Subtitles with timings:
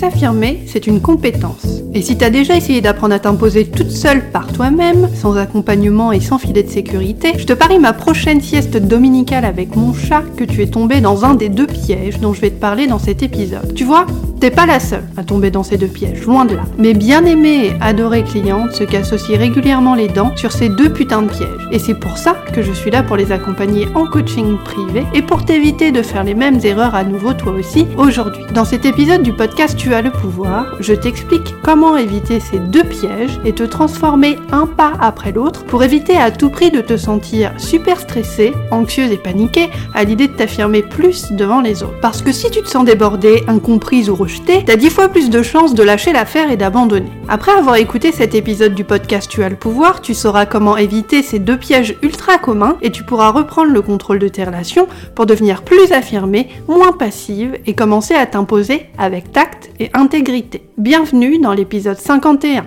[0.00, 1.82] S'affirmer, c'est une compétence.
[1.92, 6.20] Et si t'as déjà essayé d'apprendre à t'imposer toute seule par toi-même, sans accompagnement et
[6.20, 10.44] sans filet de sécurité, je te parie ma prochaine sieste dominicale avec mon chat que
[10.44, 13.22] tu es tombé dans un des deux pièges dont je vais te parler dans cet
[13.22, 13.74] épisode.
[13.74, 14.06] Tu vois,
[14.40, 16.62] t'es pas la seule à tomber dans ces deux pièges, loin de là.
[16.78, 21.30] Mes bien-aimées et adorées clientes se aussi régulièrement les dents sur ces deux putains de
[21.30, 21.68] pièges.
[21.70, 25.20] Et c'est pour ça que je suis là pour les accompagner en coaching privé et
[25.20, 28.44] pour t'éviter de faire les mêmes erreurs à nouveau toi aussi aujourd'hui.
[28.54, 32.84] Dans cet épisode du podcast Tu as le pouvoir, je t'explique comment éviter ces deux
[32.84, 36.96] pièges et te transformer un pas après l'autre pour éviter à tout prix de te
[36.96, 42.00] sentir super stressé, anxieuse et paniquée à l'idée de t'affirmer plus devant les autres.
[42.00, 44.29] Parce que si tu te sens débordée, incomprise ou rejetée,
[44.66, 47.10] t'as dix fois plus de chances de lâcher l'affaire et d'abandonner.
[47.28, 51.22] Après avoir écouté cet épisode du podcast Tu as le pouvoir, tu sauras comment éviter
[51.22, 55.26] ces deux pièges ultra communs et tu pourras reprendre le contrôle de tes relations pour
[55.26, 60.62] devenir plus affirmée, moins passive et commencer à t'imposer avec tact et intégrité.
[60.78, 62.66] Bienvenue dans l'épisode 51.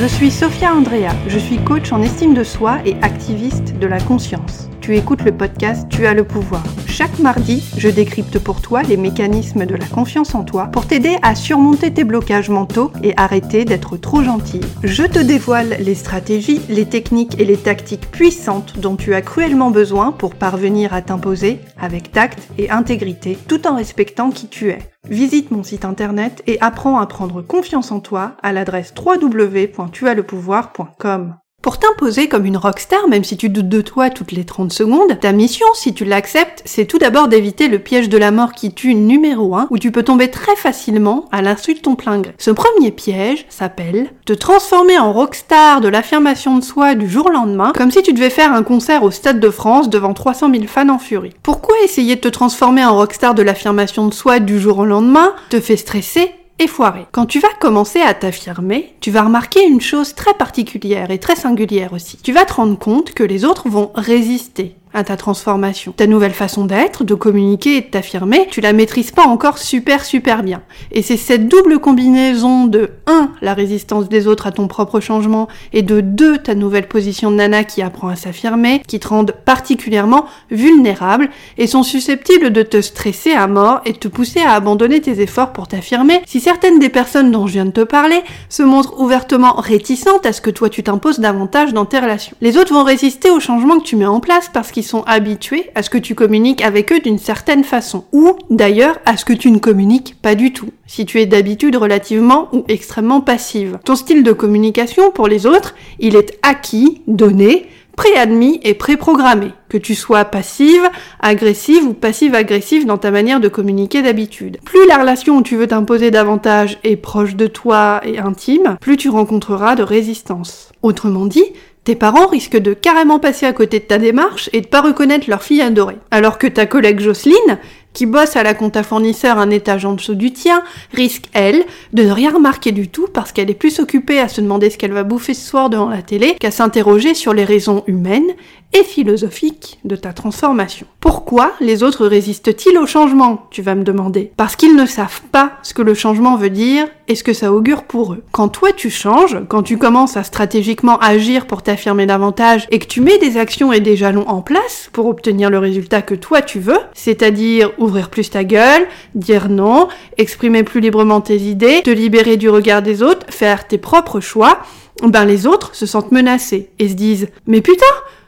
[0.00, 4.00] Je suis Sophia Andrea, je suis coach en estime de soi et activiste de la
[4.00, 4.68] conscience.
[4.84, 6.62] Tu écoutes le podcast Tu as le pouvoir.
[6.86, 11.16] Chaque mardi, je décrypte pour toi les mécanismes de la confiance en toi pour t'aider
[11.22, 14.60] à surmonter tes blocages mentaux et arrêter d'être trop gentil.
[14.82, 19.70] Je te dévoile les stratégies, les techniques et les tactiques puissantes dont tu as cruellement
[19.70, 24.80] besoin pour parvenir à t'imposer avec tact et intégrité tout en respectant qui tu es.
[25.08, 31.36] Visite mon site internet et apprends à prendre confiance en toi à l'adresse www.tuaslepouvoir.com.
[31.64, 35.18] Pour t'imposer comme une rockstar, même si tu doutes de toi toutes les 30 secondes,
[35.18, 38.74] ta mission, si tu l'acceptes, c'est tout d'abord d'éviter le piège de la mort qui
[38.74, 42.34] tue numéro 1, où tu peux tomber très facilement à l'insu de ton plein gré.
[42.36, 47.30] Ce premier piège s'appelle te transformer en rockstar de l'affirmation de soi du jour au
[47.30, 50.64] lendemain, comme si tu devais faire un concert au Stade de France devant 300 000
[50.66, 51.32] fans en furie.
[51.42, 55.32] Pourquoi essayer de te transformer en rockstar de l'affirmation de soi du jour au lendemain
[55.48, 57.06] te fait stresser et foiré.
[57.12, 61.36] Quand tu vas commencer à t'affirmer, tu vas remarquer une chose très particulière et très
[61.36, 62.18] singulière aussi.
[62.22, 65.92] Tu vas te rendre compte que les autres vont résister à ta transformation.
[65.92, 70.04] Ta nouvelle façon d'être, de communiquer et de t'affirmer, tu la maîtrises pas encore super
[70.04, 70.62] super bien.
[70.92, 73.32] Et c'est cette double combinaison de 1.
[73.42, 76.38] la résistance des autres à ton propre changement et de 2.
[76.38, 81.28] ta nouvelle position de nana qui apprend à s'affirmer, qui te rendent particulièrement vulnérable
[81.58, 85.20] et sont susceptibles de te stresser à mort et de te pousser à abandonner tes
[85.20, 89.00] efforts pour t'affirmer si certaines des personnes dont je viens de te parler se montrent
[89.00, 92.36] ouvertement réticentes à ce que toi tu t'imposes davantage dans tes relations.
[92.40, 95.70] Les autres vont résister au changement que tu mets en place parce qu'ils sont habitués
[95.74, 99.32] à ce que tu communiques avec eux d'une certaine façon, ou d'ailleurs à ce que
[99.32, 103.78] tu ne communiques pas du tout, si tu es d'habitude relativement ou extrêmement passive.
[103.84, 109.78] Ton style de communication pour les autres, il est acquis, donné, préadmis et préprogrammé, que
[109.78, 110.82] tu sois passive,
[111.20, 114.58] agressive ou passive-agressive dans ta manière de communiquer d'habitude.
[114.64, 118.96] Plus la relation où tu veux t'imposer davantage est proche de toi et intime, plus
[118.96, 120.70] tu rencontreras de résistance.
[120.82, 121.44] Autrement dit,
[121.84, 125.28] tes parents risquent de carrément passer à côté de ta démarche et de pas reconnaître
[125.28, 125.98] leur fille adorée.
[126.10, 127.58] Alors que ta collègue Jocelyne,
[127.92, 130.62] qui bosse à la compta fournisseur un étage en dessous du tien,
[130.92, 134.40] risque, elle, de ne rien remarquer du tout parce qu'elle est plus occupée à se
[134.40, 137.84] demander ce qu'elle va bouffer ce soir devant la télé qu'à s'interroger sur les raisons
[137.86, 138.32] humaines
[138.74, 140.86] et philosophiques de ta transformation.
[141.00, 144.32] Pourquoi les autres résistent-ils au changement, tu vas me demander?
[144.36, 147.52] Parce qu'ils ne savent pas ce que le changement veut dire et ce que ça
[147.52, 148.24] augure pour eux.
[148.32, 152.86] Quand toi tu changes, quand tu commences à stratégiquement agir pour t'affirmer davantage et que
[152.86, 156.42] tu mets des actions et des jalons en place pour obtenir le résultat que toi
[156.42, 161.90] tu veux, c'est-à-dire ouvrir plus ta gueule, dire non, exprimer plus librement tes idées, te
[161.90, 164.58] libérer du regard des autres, faire tes propres choix,
[165.02, 167.84] ben les autres se sentent menacés et se disent mais putain,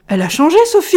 [0.08, 0.96] elle a changé Sophie.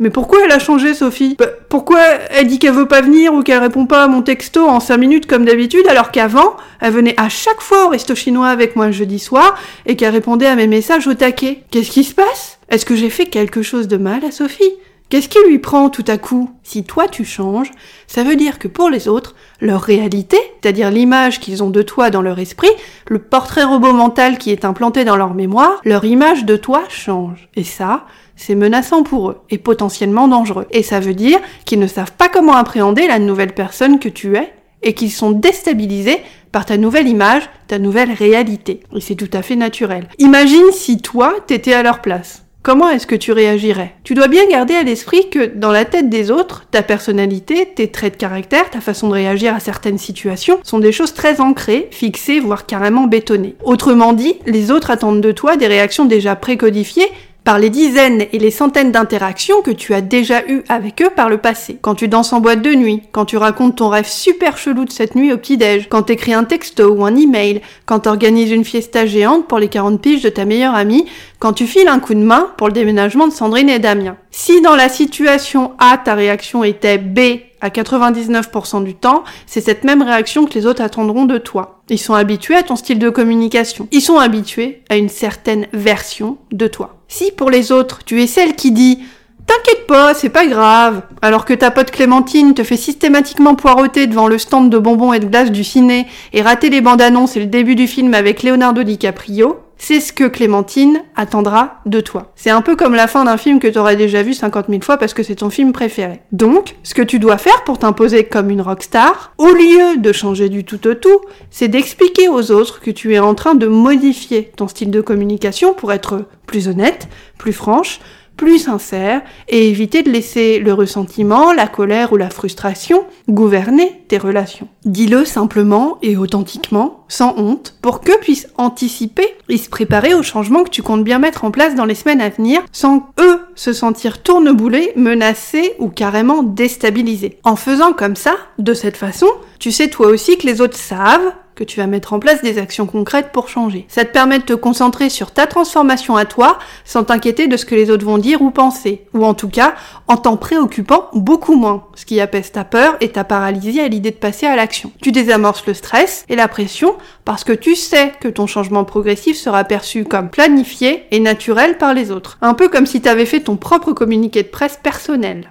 [0.00, 1.34] Mais pourquoi elle a changé, Sophie?
[1.36, 4.64] Bah, Pourquoi elle dit qu'elle veut pas venir ou qu'elle répond pas à mon texto
[4.68, 8.48] en 5 minutes comme d'habitude, alors qu'avant, elle venait à chaque fois au resto chinois
[8.48, 11.64] avec moi le jeudi soir et qu'elle répondait à mes messages au taquet.
[11.72, 12.60] Qu'est-ce qui se passe?
[12.68, 14.72] Est-ce que j'ai fait quelque chose de mal à Sophie?
[15.08, 16.50] Qu'est-ce qui lui prend tout à coup?
[16.62, 17.70] Si toi tu changes,
[18.06, 22.10] ça veut dire que pour les autres, leur réalité, c'est-à-dire l'image qu'ils ont de toi
[22.10, 22.68] dans leur esprit,
[23.08, 27.48] le portrait robot mental qui est implanté dans leur mémoire, leur image de toi change.
[27.56, 28.04] Et ça,
[28.38, 30.66] c'est menaçant pour eux et potentiellement dangereux.
[30.70, 34.36] Et ça veut dire qu'ils ne savent pas comment appréhender la nouvelle personne que tu
[34.36, 34.50] es
[34.82, 36.18] et qu'ils sont déstabilisés
[36.52, 38.80] par ta nouvelle image, ta nouvelle réalité.
[38.94, 40.08] Et c'est tout à fait naturel.
[40.18, 42.44] Imagine si toi, t'étais à leur place.
[42.62, 43.94] Comment est-ce que tu réagirais?
[44.04, 47.90] Tu dois bien garder à l'esprit que dans la tête des autres, ta personnalité, tes
[47.90, 51.88] traits de caractère, ta façon de réagir à certaines situations sont des choses très ancrées,
[51.92, 53.56] fixées, voire carrément bétonnées.
[53.64, 57.08] Autrement dit, les autres attendent de toi des réactions déjà précodifiées
[57.48, 61.30] par les dizaines et les centaines d'interactions que tu as déjà eues avec eux par
[61.30, 61.78] le passé.
[61.80, 64.92] Quand tu danses en boîte de nuit, quand tu racontes ton rêve super chelou de
[64.92, 69.06] cette nuit au petit-déj, quand t'écris un texto ou un email, quand t'organises une fiesta
[69.06, 71.06] géante pour les 40 piges de ta meilleure amie,
[71.38, 74.18] quand tu files un coup de main pour le déménagement de Sandrine et Damien.
[74.30, 77.18] Si dans la situation A, ta réaction était B
[77.62, 81.80] à 99% du temps, c'est cette même réaction que les autres attendront de toi.
[81.88, 83.88] Ils sont habitués à ton style de communication.
[83.90, 86.97] Ils sont habitués à une certaine version de toi.
[87.08, 89.00] Si pour les autres, tu es celle qui dit
[89.48, 91.00] T'inquiète pas, c'est pas grave.
[91.22, 95.20] Alors que ta pote Clémentine te fait systématiquement poireauter devant le stand de bonbons et
[95.20, 98.42] de glace du ciné et rater les bandes annonces et le début du film avec
[98.42, 102.32] Leonardo DiCaprio, c'est ce que Clémentine attendra de toi.
[102.36, 104.98] C'est un peu comme la fin d'un film que t'aurais déjà vu 50 000 fois
[104.98, 106.20] parce que c'est ton film préféré.
[106.30, 110.50] Donc, ce que tu dois faire pour t'imposer comme une rockstar, au lieu de changer
[110.50, 111.20] du tout au tout,
[111.50, 115.72] c'est d'expliquer aux autres que tu es en train de modifier ton style de communication
[115.72, 117.08] pour être plus honnête,
[117.38, 118.00] plus franche,
[118.38, 124.16] plus sincère et éviter de laisser le ressentiment, la colère ou la frustration gouverner tes
[124.16, 124.68] relations.
[124.86, 130.62] Dis-le simplement et authentiquement, sans honte, pour que puissent anticiper et se préparer aux changements
[130.62, 133.72] que tu comptes bien mettre en place dans les semaines à venir, sans eux se
[133.72, 137.38] sentir tourneboulés, menacés ou carrément déstabilisés.
[137.42, 139.26] En faisant comme ça, de cette façon,
[139.58, 142.58] tu sais toi aussi que les autres savent que tu vas mettre en place des
[142.58, 143.84] actions concrètes pour changer.
[143.88, 147.66] Ça te permet de te concentrer sur ta transformation à toi sans t'inquiéter de ce
[147.66, 149.06] que les autres vont dire ou penser.
[149.12, 149.74] Ou en tout cas,
[150.06, 151.84] en t'en préoccupant beaucoup moins.
[151.96, 154.92] Ce qui apaise ta peur et ta paralysie à l'idée de passer à l'action.
[155.02, 156.94] Tu désamorces le stress et la pression
[157.24, 161.92] parce que tu sais que ton changement progressif sera perçu comme planifié et naturel par
[161.92, 162.38] les autres.
[162.40, 165.50] Un peu comme si tu avais fait ton propre communiqué de presse personnel.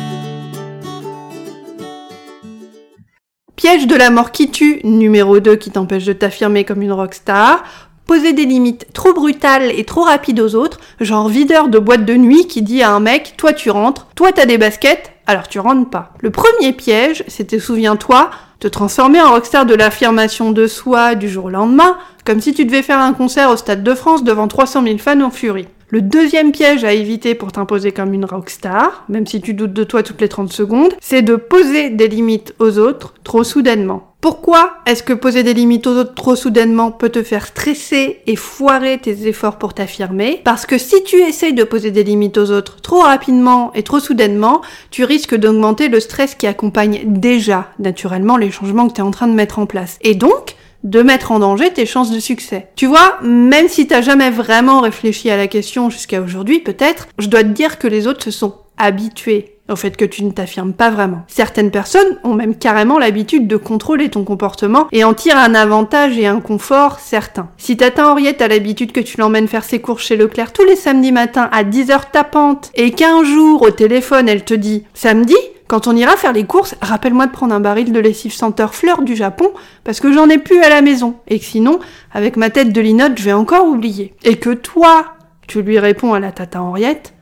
[3.61, 7.63] Piège de la mort qui tue, numéro 2 qui t'empêche de t'affirmer comme une rockstar.
[8.07, 12.15] Poser des limites trop brutales et trop rapides aux autres, genre videur de boîte de
[12.15, 15.59] nuit qui dit à un mec, toi tu rentres, toi t'as des baskets, alors tu
[15.59, 16.11] rentres pas.
[16.21, 21.45] Le premier piège, c'était, souviens-toi, te transformer en rockstar de l'affirmation de soi du jour
[21.45, 24.81] au lendemain, comme si tu devais faire un concert au Stade de France devant 300
[24.85, 25.67] 000 fans en furie.
[25.93, 29.83] Le deuxième piège à éviter pour t'imposer comme une rockstar, même si tu doutes de
[29.83, 34.13] toi toutes les 30 secondes, c'est de poser des limites aux autres trop soudainement.
[34.21, 38.37] Pourquoi est-ce que poser des limites aux autres trop soudainement peut te faire stresser et
[38.37, 40.39] foirer tes efforts pour t'affirmer?
[40.45, 43.99] Parce que si tu essayes de poser des limites aux autres trop rapidement et trop
[43.99, 44.61] soudainement,
[44.91, 49.11] tu risques d'augmenter le stress qui accompagne déjà naturellement les changements que tu es en
[49.11, 49.97] train de mettre en place.
[49.99, 52.67] Et donc, de mettre en danger tes chances de succès.
[52.75, 57.27] Tu vois, même si t'as jamais vraiment réfléchi à la question jusqu'à aujourd'hui, peut-être, je
[57.27, 60.73] dois te dire que les autres se sont habitués au fait que tu ne t'affirmes
[60.73, 61.23] pas vraiment.
[61.27, 66.17] Certaines personnes ont même carrément l'habitude de contrôler ton comportement et en tirent un avantage
[66.17, 67.49] et un confort certain.
[67.57, 70.75] Si tata Henriette a l'habitude que tu l'emmènes faire ses courses chez Leclerc tous les
[70.75, 75.37] samedis matins à 10h tapante et qu'un jour au téléphone elle te dit samedi,
[75.71, 79.03] quand on ira faire les courses, rappelle-moi de prendre un baril de lessive senteur fleur
[79.03, 79.53] du Japon,
[79.85, 81.79] parce que j'en ai plus à la maison, et que sinon,
[82.11, 84.13] avec ma tête de linotte, je vais encore oublier.
[84.25, 85.13] Et que toi,
[85.47, 87.13] tu lui réponds à la tata Henriette,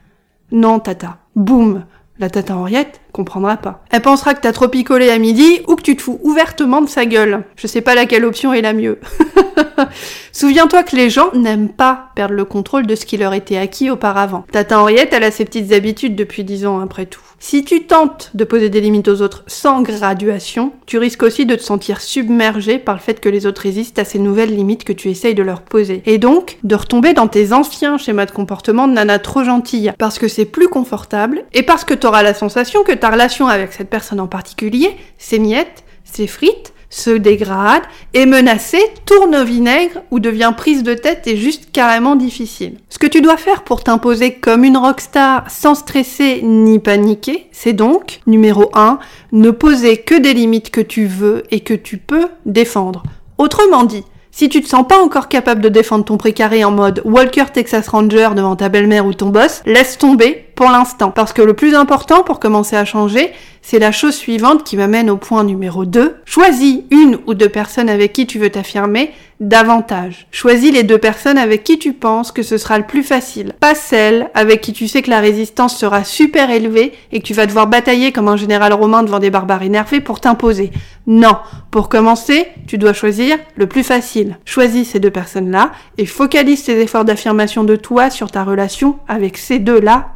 [0.51, 1.85] non tata, boum,
[2.17, 3.83] la tata Henriette comprendra pas.
[3.91, 6.89] Elle pensera que t'as trop picolé à midi ou que tu te fous ouvertement de
[6.89, 7.43] sa gueule.
[7.55, 8.99] Je sais pas laquelle option est la mieux.
[10.31, 13.89] Souviens-toi que les gens n'aiment pas perdre le contrôle de ce qui leur était acquis
[13.89, 14.45] auparavant.
[14.51, 17.21] Tata Henriette, elle a ses petites habitudes depuis dix ans après tout.
[17.41, 21.55] Si tu tentes de poser des limites aux autres sans graduation, tu risques aussi de
[21.55, 24.91] te sentir submergé par le fait que les autres résistent à ces nouvelles limites que
[24.91, 26.03] tu essayes de leur poser.
[26.05, 30.19] Et donc, de retomber dans tes anciens schémas de comportement de nana trop gentille, parce
[30.19, 33.73] que c'est plus confortable, et parce que tu auras la sensation que ta relation avec
[33.73, 40.53] cette personne en particulier s'émiette, s'effrite, se dégrade, est menacée, tourne au vinaigre ou devient
[40.55, 42.77] prise de tête et juste carrément difficile.
[42.89, 47.73] Ce que tu dois faire pour t'imposer comme une rockstar sans stresser ni paniquer, c'est
[47.73, 48.99] donc, numéro 1,
[49.31, 53.03] ne poser que des limites que tu veux et que tu peux défendre.
[53.37, 57.01] Autrement dit, si tu te sens pas encore capable de défendre ton précaré en mode
[57.03, 61.11] Walker Texas Ranger devant ta belle-mère ou ton boss, laisse tomber, pour l'instant.
[61.11, 65.09] Parce que le plus important pour commencer à changer, c'est la chose suivante qui m'amène
[65.09, 66.17] au point numéro 2.
[66.25, 70.27] Choisis une ou deux personnes avec qui tu veux t'affirmer davantage.
[70.31, 73.53] Choisis les deux personnes avec qui tu penses que ce sera le plus facile.
[73.61, 77.33] Pas celles avec qui tu sais que la résistance sera super élevée et que tu
[77.33, 80.71] vas devoir batailler comme un général romain devant des barbares énervés pour t'imposer.
[81.07, 81.37] Non.
[81.71, 84.37] Pour commencer, tu dois choisir le plus facile.
[84.43, 89.37] Choisis ces deux personnes-là et focalise tes efforts d'affirmation de toi sur ta relation avec
[89.37, 90.09] ces deux-là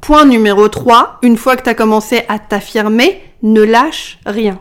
[0.00, 1.20] Point numéro 3.
[1.22, 4.58] Une fois que tu as commencé à t'affirmer, ne lâche rien.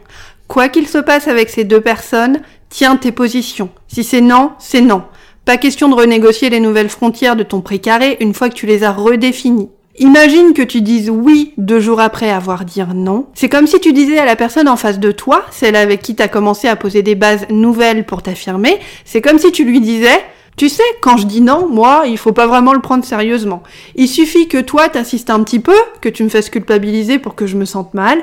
[0.47, 3.69] Quoi qu'il se passe avec ces deux personnes, tiens tes positions.
[3.87, 5.03] Si c'est non, c'est non.
[5.43, 8.83] Pas question de renégocier les nouvelles frontières de ton précaré une fois que tu les
[8.83, 9.69] as redéfinies.
[9.97, 13.25] Imagine que tu dises oui deux jours après avoir dit non.
[13.33, 16.15] C'est comme si tu disais à la personne en face de toi, celle avec qui
[16.15, 20.23] t'as commencé à poser des bases nouvelles pour t'affirmer, c'est comme si tu lui disais
[20.59, 23.63] tu sais, quand je dis non, moi, il faut pas vraiment le prendre sérieusement.
[23.95, 27.47] Il suffit que toi t'insistes un petit peu, que tu me fasses culpabiliser pour que
[27.47, 28.21] je me sente mal,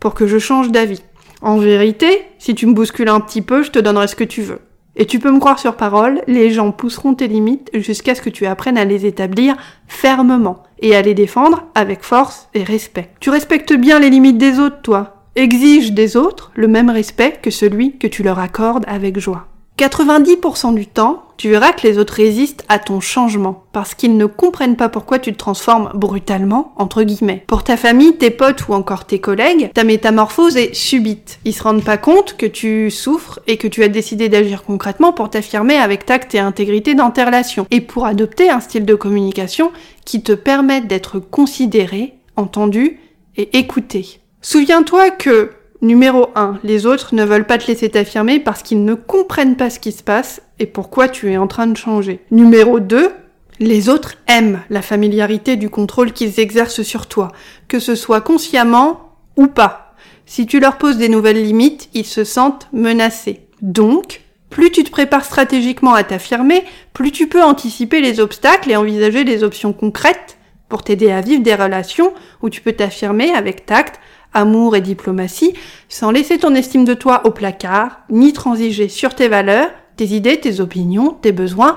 [0.00, 1.04] pour que je change d'avis.
[1.42, 4.42] En vérité, si tu me bouscules un petit peu, je te donnerai ce que tu
[4.42, 4.58] veux.
[4.96, 8.30] Et tu peux me croire sur parole, les gens pousseront tes limites jusqu'à ce que
[8.30, 9.54] tu apprennes à les établir
[9.86, 13.10] fermement et à les défendre avec force et respect.
[13.20, 15.28] Tu respectes bien les limites des autres, toi.
[15.36, 19.46] Exige des autres le même respect que celui que tu leur accordes avec joie.
[19.78, 24.26] 90% du temps, tu verras que les autres résistent à ton changement parce qu'ils ne
[24.26, 27.44] comprennent pas pourquoi tu te transformes brutalement, entre guillemets.
[27.46, 31.38] Pour ta famille, tes potes ou encore tes collègues, ta métamorphose est subite.
[31.44, 35.12] Ils se rendent pas compte que tu souffres et que tu as décidé d'agir concrètement
[35.12, 38.94] pour t'affirmer avec tact et intégrité dans tes relations et pour adopter un style de
[38.94, 39.72] communication
[40.04, 43.00] qui te permette d'être considéré, entendu
[43.36, 44.20] et écouté.
[44.40, 45.50] Souviens-toi que
[45.82, 46.58] Numéro 1.
[46.64, 49.92] Les autres ne veulent pas te laisser t'affirmer parce qu'ils ne comprennent pas ce qui
[49.92, 52.20] se passe et pourquoi tu es en train de changer.
[52.30, 53.10] Numéro 2.
[53.58, 57.32] Les autres aiment la familiarité du contrôle qu'ils exercent sur toi,
[57.68, 59.94] que ce soit consciemment ou pas.
[60.26, 63.46] Si tu leur poses des nouvelles limites, ils se sentent menacés.
[63.62, 68.76] Donc, plus tu te prépares stratégiquement à t'affirmer, plus tu peux anticiper les obstacles et
[68.76, 70.36] envisager des options concrètes
[70.68, 74.00] pour t'aider à vivre des relations où tu peux t'affirmer avec tact,
[74.32, 75.54] amour et diplomatie,
[75.88, 80.40] sans laisser ton estime de toi au placard, ni transiger sur tes valeurs, tes idées,
[80.40, 81.76] tes opinions, tes besoins,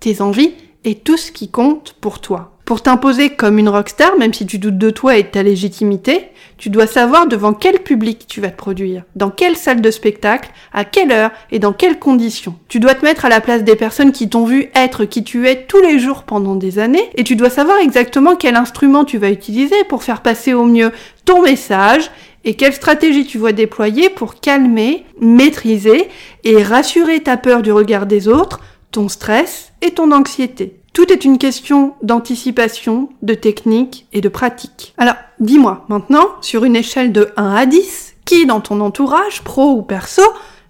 [0.00, 2.55] tes envies et tout ce qui compte pour toi.
[2.66, 6.30] Pour t'imposer comme une rockstar, même si tu doutes de toi et de ta légitimité,
[6.58, 10.50] tu dois savoir devant quel public tu vas te produire, dans quelle salle de spectacle,
[10.72, 12.56] à quelle heure et dans quelles conditions.
[12.66, 15.46] Tu dois te mettre à la place des personnes qui t'ont vu être qui tu
[15.46, 19.18] es tous les jours pendant des années et tu dois savoir exactement quel instrument tu
[19.18, 20.90] vas utiliser pour faire passer au mieux
[21.24, 22.10] ton message
[22.42, 26.08] et quelle stratégie tu vas déployer pour calmer, maîtriser
[26.42, 28.58] et rassurer ta peur du regard des autres,
[28.90, 30.80] ton stress et ton anxiété.
[30.96, 34.94] Tout est une question d'anticipation, de technique et de pratique.
[34.96, 39.72] Alors, dis-moi maintenant, sur une échelle de 1 à 10, qui dans ton entourage, pro
[39.72, 40.22] ou perso,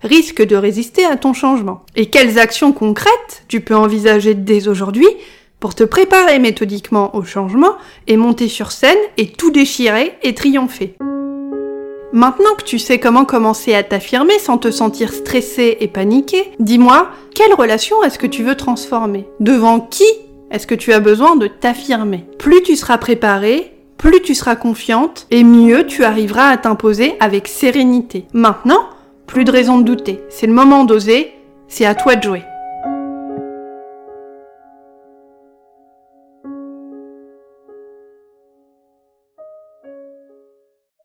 [0.03, 1.85] risque de résister à ton changement?
[1.95, 5.07] Et quelles actions concrètes tu peux envisager dès aujourd'hui
[5.61, 7.77] pour te préparer méthodiquement au changement
[8.09, 10.97] et monter sur scène et tout déchirer et triompher?
[12.13, 17.09] Maintenant que tu sais comment commencer à t'affirmer sans te sentir stressé et paniqué, dis-moi,
[17.35, 19.27] quelle relation est-ce que tu veux transformer?
[19.41, 20.05] Devant qui
[20.51, 22.25] est-ce que tu as besoin de t'affirmer?
[22.39, 27.49] Plus tu seras préparé, plus tu seras confiante et mieux tu arriveras à t'imposer avec
[27.49, 28.27] sérénité.
[28.33, 28.89] Maintenant,
[29.27, 30.21] plus de raison de douter.
[30.29, 31.33] C'est le moment d'oser,
[31.67, 32.43] c'est à toi de jouer.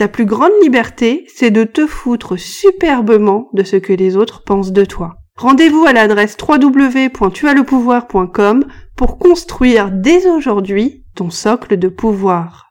[0.00, 4.72] Ta plus grande liberté, c'est de te foutre superbement de ce que les autres pensent
[4.72, 5.16] de toi.
[5.36, 8.64] Rendez-vous à l'adresse www.tuaslepouvoir.com
[8.96, 12.69] pour construire dès aujourd'hui ton socle de pouvoir.